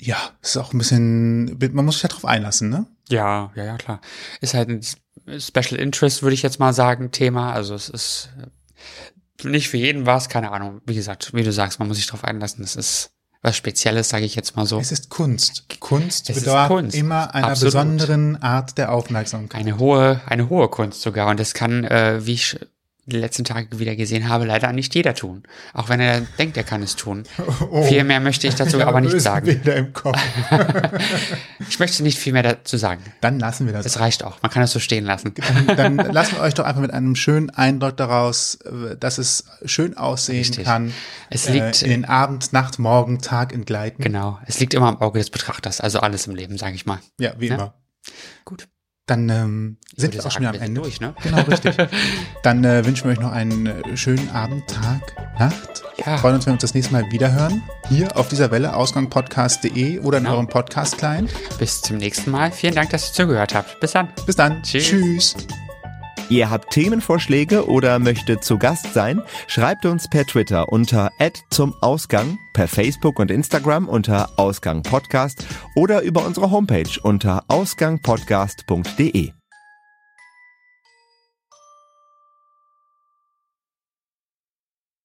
ja, 0.00 0.16
ist 0.40 0.56
auch 0.56 0.72
ein 0.72 0.78
bisschen, 0.78 1.58
man 1.72 1.84
muss 1.84 1.96
sich 1.96 2.02
ja 2.02 2.08
drauf 2.08 2.24
einlassen, 2.24 2.70
ne? 2.70 2.86
Ja, 3.08 3.52
ja, 3.54 3.64
ja, 3.64 3.76
klar. 3.76 4.00
Ist 4.40 4.54
halt 4.54 4.68
ein 4.68 5.40
Special 5.40 5.80
Interest, 5.80 6.22
würde 6.22 6.34
ich 6.34 6.42
jetzt 6.42 6.58
mal 6.58 6.72
sagen, 6.72 7.10
Thema. 7.10 7.52
Also 7.52 7.74
es 7.74 7.88
ist 7.88 8.30
nicht 9.42 9.68
für 9.68 9.76
jeden 9.76 10.06
was, 10.06 10.28
keine 10.28 10.50
Ahnung. 10.50 10.80
Wie 10.86 10.94
gesagt, 10.94 11.32
wie 11.34 11.42
du 11.42 11.52
sagst, 11.52 11.78
man 11.78 11.88
muss 11.88 11.98
sich 11.98 12.06
drauf 12.06 12.24
einlassen. 12.24 12.64
Es 12.64 12.76
ist 12.76 13.10
was 13.42 13.56
Spezielles, 13.56 14.08
sage 14.08 14.24
ich 14.24 14.34
jetzt 14.34 14.56
mal 14.56 14.66
so. 14.66 14.78
Es 14.80 14.92
ist 14.92 15.08
Kunst. 15.08 15.66
Kunst 15.78 16.30
es 16.30 16.40
bedarf 16.40 16.68
Kunst. 16.68 16.96
immer 16.96 17.34
einer 17.34 17.48
Absolut. 17.48 17.74
besonderen 17.74 18.42
Art 18.42 18.76
der 18.78 18.92
Aufmerksamkeit. 18.92 19.60
Eine 19.60 19.78
hohe, 19.78 20.20
eine 20.26 20.48
hohe 20.48 20.68
Kunst 20.68 21.02
sogar. 21.02 21.28
Und 21.28 21.38
das 21.38 21.54
kann, 21.54 21.84
äh, 21.84 22.26
wie 22.26 22.34
ich 22.34 22.58
die 23.06 23.16
letzten 23.16 23.44
Tage 23.44 23.78
wieder 23.78 23.94
gesehen 23.94 24.28
habe, 24.28 24.44
leider 24.44 24.72
nicht 24.72 24.94
jeder 24.94 25.14
tun. 25.14 25.44
Auch 25.72 25.88
wenn 25.88 26.00
er 26.00 26.22
denkt, 26.38 26.56
er 26.56 26.64
kann 26.64 26.82
es 26.82 26.96
tun. 26.96 27.24
Oh. 27.70 27.82
Viel 27.82 28.04
mehr 28.04 28.20
möchte 28.20 28.46
ich 28.46 28.54
dazu 28.54 28.80
aber 28.82 29.00
nicht 29.00 29.18
sagen. 29.20 29.60
Ich 31.68 31.78
möchte 31.78 32.02
nicht 32.02 32.18
viel 32.18 32.32
mehr 32.32 32.42
dazu 32.42 32.76
sagen. 32.76 33.02
Dann 33.20 33.38
lassen 33.38 33.66
wir 33.66 33.72
das. 33.72 33.86
Es 33.86 33.98
reicht 33.98 34.24
auch. 34.24 34.40
Man 34.42 34.50
kann 34.50 34.62
es 34.62 34.72
so 34.72 34.78
stehen 34.78 35.04
lassen. 35.04 35.34
Dann, 35.66 35.96
dann 35.96 35.96
lassen 36.12 36.36
wir 36.36 36.42
euch 36.42 36.54
doch 36.54 36.64
einfach 36.64 36.80
mit 36.80 36.92
einem 36.92 37.16
schönen 37.16 37.50
Eindruck 37.50 37.96
daraus, 37.96 38.58
dass 39.00 39.18
es 39.18 39.44
schön 39.64 39.96
aussehen 39.96 40.38
Richtig. 40.38 40.64
kann. 40.64 40.92
Es 41.30 41.48
liegt 41.48 41.82
äh, 41.82 41.86
in 41.86 41.90
den 41.90 42.04
Abend, 42.04 42.52
Nacht, 42.52 42.78
Morgen, 42.78 43.20
Tag 43.20 43.52
entgleiten. 43.52 44.02
Genau. 44.02 44.38
Es 44.46 44.60
liegt 44.60 44.74
immer 44.74 44.88
am 44.88 45.00
Auge 45.00 45.18
des 45.18 45.30
Betrachters. 45.30 45.80
Also 45.80 46.00
alles 46.00 46.26
im 46.26 46.34
Leben, 46.34 46.58
sage 46.58 46.74
ich 46.74 46.86
mal. 46.86 46.98
Ja, 47.18 47.34
wie 47.38 47.48
ja? 47.48 47.54
immer. 47.54 47.74
Gut. 48.44 48.68
Dann 49.06 49.28
ähm, 49.28 49.76
sind 49.94 50.14
wir 50.14 50.26
auch 50.26 50.32
schon 50.32 50.42
wieder 50.42 50.50
am 50.50 50.60
Ende. 50.60 50.80
Durch, 50.80 51.00
ne? 51.00 51.14
Genau, 51.22 51.42
richtig. 51.42 51.76
Dann 52.42 52.64
äh, 52.64 52.84
wünschen 52.84 53.04
wir 53.04 53.12
euch 53.12 53.20
noch 53.20 53.30
einen 53.30 53.66
äh, 53.66 53.96
schönen 53.96 54.28
Abend, 54.30 54.66
Tag, 54.66 55.00
Nacht. 55.38 55.84
Ja. 56.04 56.18
Freuen 56.18 56.34
uns, 56.34 56.46
wenn 56.46 56.52
wir 56.52 56.54
uns 56.54 56.62
das 56.62 56.74
nächste 56.74 56.92
Mal 56.92 57.04
wiederhören. 57.12 57.62
Hier 57.88 58.16
auf 58.16 58.28
dieser 58.28 58.50
Welle, 58.50 58.74
ausgangpodcast.de 58.74 60.00
oder 60.00 60.18
in 60.18 60.24
genau. 60.24 60.36
eurem 60.36 60.48
Podcast-Client. 60.48 61.30
Bis 61.58 61.82
zum 61.82 61.98
nächsten 61.98 62.32
Mal. 62.32 62.50
Vielen 62.50 62.74
Dank, 62.74 62.90
dass 62.90 63.10
ihr 63.10 63.14
zugehört 63.14 63.54
habt. 63.54 63.78
Bis 63.78 63.92
dann. 63.92 64.08
Bis 64.26 64.34
dann. 64.34 64.62
Tschüss. 64.64 64.84
Tschüss. 64.88 65.36
Ihr 66.28 66.50
habt 66.50 66.70
Themenvorschläge 66.72 67.68
oder 67.68 67.98
möchtet 67.98 68.42
zu 68.42 68.58
Gast 68.58 68.92
sein? 68.92 69.22
Schreibt 69.46 69.86
uns 69.86 70.08
per 70.10 70.26
Twitter 70.26 70.72
unter 70.72 71.10
zum 71.50 71.74
Ausgang, 71.80 72.38
per 72.52 72.66
Facebook 72.68 73.18
und 73.18 73.30
Instagram 73.30 73.88
unter 73.88 74.30
Ausgang 74.36 74.82
Podcast 74.82 75.44
oder 75.76 76.02
über 76.02 76.26
unsere 76.26 76.50
Homepage 76.50 77.00
unter 77.02 77.44
ausgangpodcast.de. 77.48 79.32